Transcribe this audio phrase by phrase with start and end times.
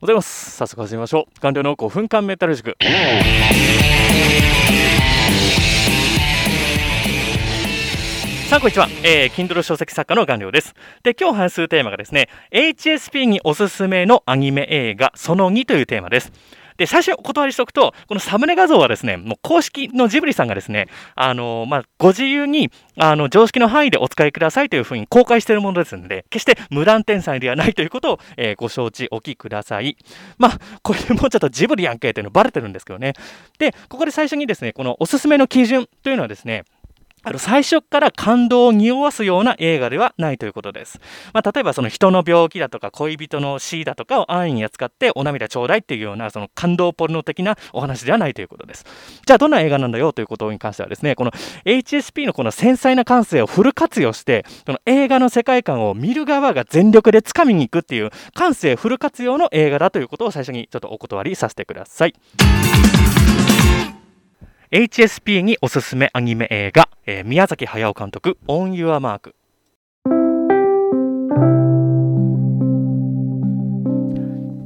[0.00, 0.52] ございます。
[0.52, 1.40] 早速始めましょう。
[1.40, 2.76] 官僚の5分間メタル塾。
[8.48, 10.74] さあこんにちは、えー、Kindle 書籍作家の顔料です。
[11.02, 16.30] で今日話すテーマがですね HSP におすすめのアニメ映画その2というテーマです。
[16.78, 29.96] で、最初お断りしておくと、このサムネ画像はですね、もう公式のジブリさんがですね、あの、まあ、ご自由に、あの、常識の範囲でお使いくださいというふうに公開しているものですので、決して無断転載ではないということを、えー、ご承知おきください。
[30.38, 33.14] まあ、これもうちょっとジブリやんけっていうのバレてるんですけどね。
[33.58, 36.64] で、ここで最初にですね、このおすすめの基準というのはですね、
[37.24, 41.00] あの最初から感動を匂わすような映画ではないということです。
[41.32, 48.84] まあ、例えばその人の病気だとか恋人の死だとかを安易に扱ってお涙ちょうだいっていうようなその感動ポルノ的なお話ではないということです。
[49.26, 51.32] じゃあどんな映画なんだよということに関してはですね、この
[51.64, 62.14] HSP のこの繊細な感性をフル活用して、この映画の世界観を見る側が全力で掴みに行くっていう感性フル活用の映画だということを最初にちょっとお断りさせてください。
[64.70, 69.34] HSP におすすめアニメ映画、えー、宮崎駿監督「オン・ユア・マーク」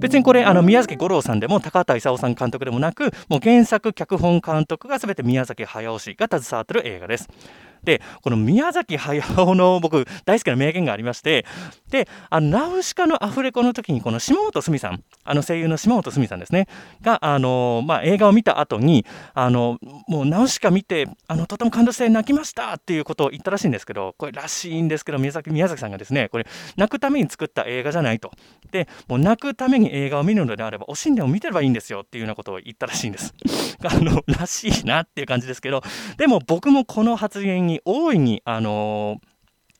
[0.00, 7.28] 別にこれあの宮崎五郎さんでも高畑勲さん監督でもなくもう原作脚本監督が全て宮崎駿氏が携わってる映画です。
[7.84, 11.44] でこの宮崎駿の僕大好きな名言がありまして
[11.90, 16.68] であのナウシカのアフレコの時にこの島本澄さんあの声優の島本澄さんですね
[17.02, 28.32] があの、まあ、映画を見た後にあのもうナウシカ見てあのとても感動して泣きましたっていうことを言ったらしいんですけどこれらしいんですけど宮崎宮崎さんがですねこれ泣くために作った映画じゃないと。
[28.70, 33.34] でもう泣くために映画を見るのであればおしんでも見てればいいんですよっていうようなことを言ったらしいんです。
[33.84, 35.82] あのらしいなっていう感じですけど
[36.16, 39.20] でも僕もこの発言にに大いに、あの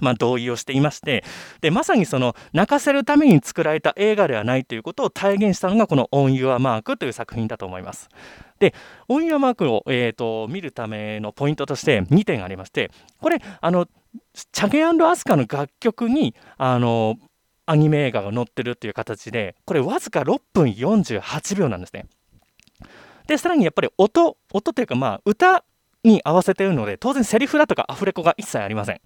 [0.00, 1.24] まあ、同意をしていまして
[1.60, 8.08] でまさにその泣かせるために作られた映画ではないということを体現したのがこの「オン・ユア・マーク」という作品だと思います。
[8.58, 8.74] で
[9.08, 12.90] オン・ユア・マークを、えーと、見るためのポイントとして2点ありまして
[13.20, 13.86] これあの
[14.52, 17.16] チャゲアスカの楽曲にあの
[17.66, 22.06] アニメ映画が載ってるっていう形でこれわずか6分48秒なんですね。
[23.26, 25.64] でさらにやっぱり音音というかまあ歌
[26.04, 29.00] に合わせてるので当然セリフだとかアフレコが一切ありません。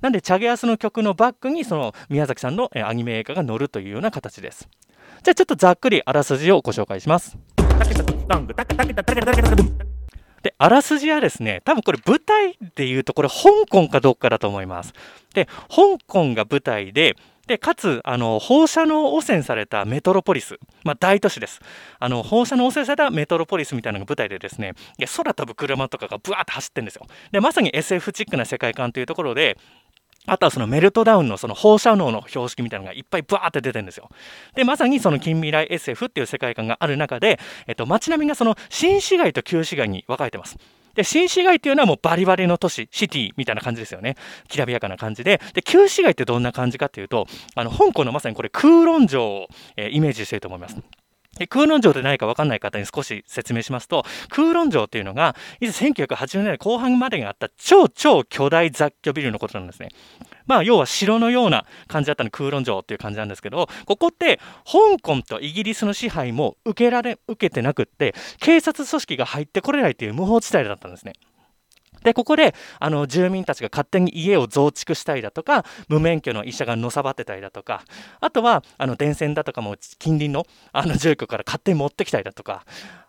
[0.00, 4.68] なんでチャゲアスの曲のバックにその宮崎さんのアニメ映画が載るというような形です。
[5.22, 7.36] じゃあちょっとざっくりあらすじをご紹介します。
[10.42, 13.34] であらすじはですね多分これ舞台でいうとこれ香
[13.70, 14.92] 港かどっかだと思います。
[15.34, 17.16] で香港が舞台で
[17.46, 21.60] でかつあの放射能汚染されたメトロポリス、まあ、大都市です
[21.98, 24.74] あの放射能汚染されたメトロポリスみたいなのが舞台でですね
[25.16, 29.58] 空飛ぶ車とかがブワーッと走ってるんですよでまさに SF チックな世界観というところで
[30.26, 34.08] あとはそのメルトダウンのその放射能の標識みたいなのがいっぱいブワーって出てるんですよ。
[34.54, 40.56] で、まさにその近未来 SF っていう世界観がある中で、えっと、街並みがその新市街と旧市街に分かれてます。
[40.94, 44.16] で、新市街っていうのはもうバリバリの都市、シティみたいな感じですよね。
[44.48, 45.40] きらびやかな感じで。
[45.52, 50.76] で、旧市街ってどんな感じかっていうと、あの、香港のまさにこれ空論城を、え、イメージしてると思います。
[51.48, 59.88] 空論城って何か分かんない方に少し説明しますと、空論城っていうのが、以前1980年代後半までにあった超超巨大雑居ビルのことなんですね。
[60.46, 71.14] まあ、要は城のような感じだったの空論城っていう感じなんですけど、ここって香港とイギリスの支配も受けられ、受けてなくって、警察組織が入ってこれないっていう無法地帯だったんですね。
[72.04, 77.82] で、ここで、あの、住民たちが勝手に家を増築したりだとか、無免許の医者がのさばってたりだとか、
[78.20, 82.64] あとは、あの、電線だとかも近隣の、あの、住居から勝手に持ってきたりだとか、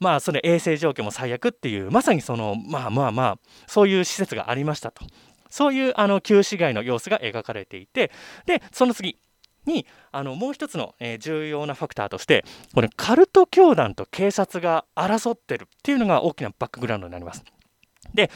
[0.00, 5.04] まあ、それ衛生状況も最悪っていう、まさにその、まあまあまあ、そういう施設がありましたと。
[5.50, 8.10] そういうあの旧市街の様子が描かれていて
[8.46, 9.18] でその次
[9.66, 12.44] にあのもう一つの、えー、重要なファクターとして
[12.74, 17.44] これカルト教団と警察が争ってるっていうのが大きなバックグラウンドになります。
[18.14, 18.30] で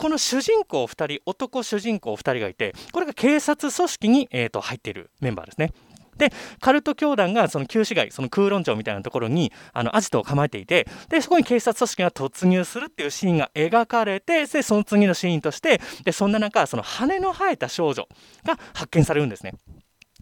[0.00, 5.72] この主人公2人男主人公2人がいてこれが警察組織に、えーと入っているメンバーですね。
[6.16, 6.30] で
[6.60, 18.06] カルト教団がその旧市街その空論城みたいなところにあのアジトを構えていてでそこに警察組織が突入するっていうシーンが描かれてでその次のシーンとしてでそんな中その羽の生えた少女
[18.44, 19.54] が発見されるんですね。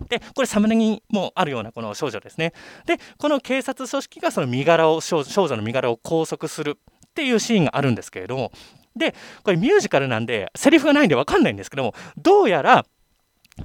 [0.09, 2.53] でこれサムネにもあるようなこの少女ですね。
[2.87, 6.79] でこの警察組織がその身柄を少女の身柄を拘束する
[7.19, 8.53] っていうシーンがあるんですけれども
[8.95, 9.13] で
[9.43, 12.87] これミュージカルなんでセリフがないんで分かんないんですけどもどうやら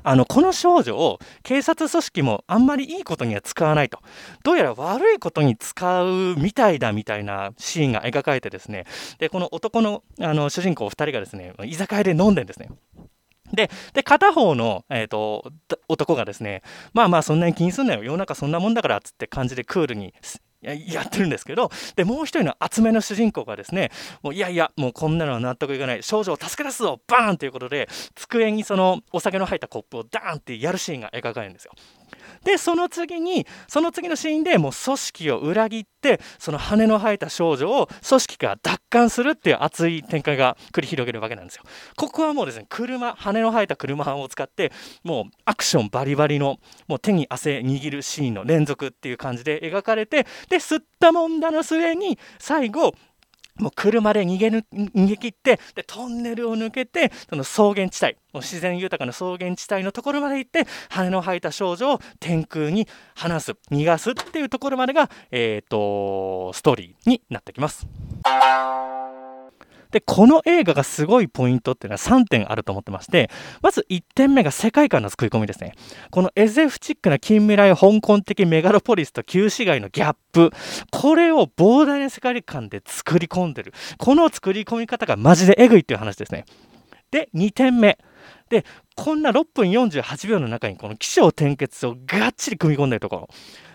[0.01, 3.99] あのこの少女を警察組織もあんまりいいことには使わないと。
[4.43, 8.85] どうやら悪いことに使うみたいだみたいなシーンが描かれてですね
[9.19, 12.69] でこの男のあの主人公2人がですね居酒屋で飲んでんですね。
[13.53, 15.51] で、で片方の、えーと、
[15.87, 16.63] 男がですね、
[16.93, 20.15] まあまあそんなに気にすんなよ、世の中そんなもんだからっつって感じでクールに
[20.63, 31.73] やってるんですけど、で、もう一人の厚めの主人公がですね、もういやいや、もうこんなのは納得いかない、少女を助け出すぞ、バーンということで、机にそのお酒の入ったコップをダーンってやるシーンが描かれるんですよ。
[32.43, 41.63] でその次にその次のシーンでもう組織を裏切ってその羽の生えた少女を組織から奪還するっていう熱い展開が繰り広げるわけなんですよ。
[41.95, 44.71] ここはもうですね車羽の生えた車を使って
[45.03, 52.93] もうアクションバリバリのもう手に汗握るシーンの連続っていう感じで描かれてで吸ったもんだの末に最後
[53.59, 67.87] もう車で逃げぬ逃げ切ってでトンネルを抜けてその草原地帯もう自然豊かな草原地帯のところまで行って羽の生えた少女を天空に放す逃がすっていうところまでが、えーとストーリーになってきます。
[69.93, 73.29] で、この映画がすごいポイントっていうのは3点あると思ってまして、
[73.61, 75.75] まず1点目が世界観の作り込みですね。
[76.09, 80.49] この SF チックな近未来香港的メガロポリスと旧市街のギャップ、
[80.91, 83.71] これを膨大な世界観で作り込んでる。
[83.99, 86.45] この作り込み方がマジでエグいっていう話ですね。
[87.11, 87.99] で、2点目。
[88.49, 88.65] で、
[88.95, 93.29] こんな6分48秒の中にこの起承転結をがっちり組み込んでるところ。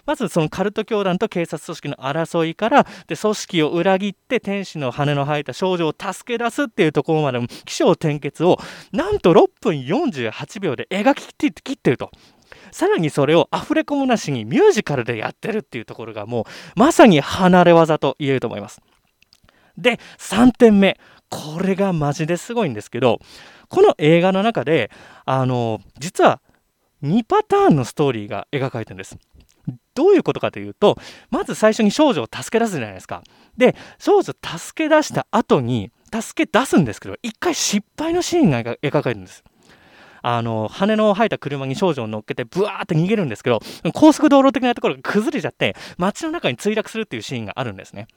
[0.08, 8.58] まずそのカルト教団と警察組織の争いからで組織を裏切って天使の羽の生えた少女を助け出すっていうところまでの起承転結を
[8.90, 12.10] なんと6分48秒で描き切ってると。
[12.72, 18.80] さらにそれをアフレコもなしにミュージカルでやってるっていうところがもうまさに離れ技と言えると思います。
[19.76, 20.98] で3点目
[21.28, 23.20] これがマジですごいんですけど
[23.68, 24.90] この映画の中で
[25.24, 26.40] あの実は
[27.02, 29.16] 2パターンのストーリーが描かれてるんです。
[29.94, 30.96] どういうことかというと
[31.30, 33.22] まず最初に少女を助け出すじゃないですか。
[33.56, 39.44] で少女を助け出した後に助け出すんですけど一回失敗のシーンが描かれるんです。
[40.22, 43.60] あの羽の生えた車に少女を乗っけてブワーって逃げるんですけど
[43.94, 48.08] 高速道路的なところが崩れちゃって街の中に墜落するっていうシーンがあるんですね。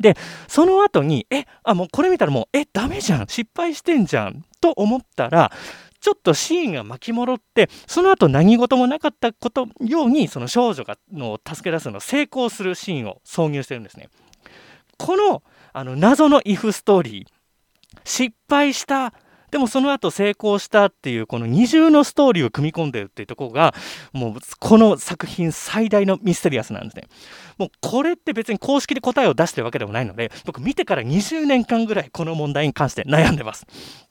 [0.00, 0.16] で
[0.46, 3.26] その後にえあもうこれ見たらもうえダメじゃん。
[3.28, 4.44] 失敗してんじゃん。
[4.60, 5.52] と思ったら
[6.00, 14.08] ちょっとシーンが巻き戻ってその後何事もなかったことようにその少女がの助け出すのを成功するシーンを挿入してるんですね。
[14.96, 15.42] この
[15.72, 17.38] あの謎のイフストーリー。
[18.04, 19.12] 失敗した
[19.50, 23.74] でもその後成功したっていうこの二重のストーリーを組み込んでるっていうところが
[24.12, 27.04] もうこの作品最大のミステリアスなんですね。
[27.56, 33.66] もうこれって別に公式で答えを出してるわけでもないので僕見てから20年間ぐらいこの問題に関して悩んでます。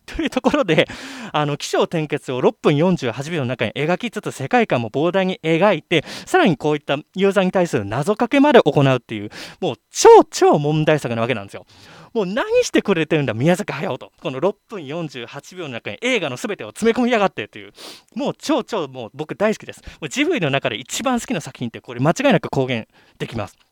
[0.07, 0.87] というところで、
[1.31, 9.29] あの、起承転結を6分48秒の中に描きつつ、世界観も膨大に描いて、さらにこういったユーザーに対する謎かけまで行うっていう、
[9.61, 11.65] もう超超問題作なわけなんですよ。
[12.13, 14.11] もう何してくれてるんだ、宮崎駿と。
[14.21, 17.73] この6分48秒の中に映画の全てを詰め込みやがってっていう、
[18.15, 19.81] もう超超もう僕大好きです。
[19.99, 22.87] もうジブリの中で一番好きな作品ってこれ間違いなく公言
[23.19, 23.66] できます。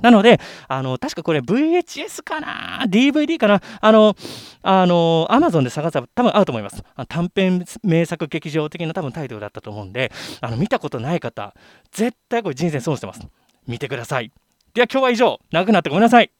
[0.00, 3.60] なので、あの、確かこれ VHS かな ?DVD かな？
[3.80, 4.14] あの、
[4.62, 6.84] あの、アマゾンで探せば多分合うと思います。
[7.08, 11.54] 短編名作劇場的な多分タイトルだったと思うんで、あの、見たことない方、
[11.90, 13.20] 絶対これ人生損してます。
[13.66, 14.30] 見てください。
[14.72, 16.30] では今日は以上、長くなってごめんなさい。